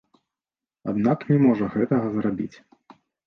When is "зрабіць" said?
2.17-2.53